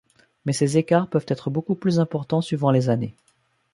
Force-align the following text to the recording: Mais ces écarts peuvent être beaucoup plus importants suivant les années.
Mais 0.45 0.51
ces 0.53 0.79
écarts 0.79 1.07
peuvent 1.11 1.27
être 1.27 1.51
beaucoup 1.51 1.75
plus 1.75 1.99
importants 1.99 2.41
suivant 2.41 2.71
les 2.71 2.89
années. 2.89 3.13